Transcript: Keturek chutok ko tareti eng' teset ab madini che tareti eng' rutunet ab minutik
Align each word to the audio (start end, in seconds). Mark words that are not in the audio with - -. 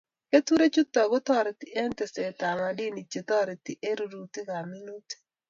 Keturek 0.29 0.73
chutok 0.75 1.07
ko 1.11 1.17
tareti 1.27 1.65
eng' 1.81 1.95
teset 1.97 2.39
ab 2.49 2.57
madini 2.63 3.01
che 3.11 3.21
tareti 3.29 3.73
eng' 3.87 3.99
rutunet 4.09 4.49
ab 4.57 4.65
minutik 4.73 5.21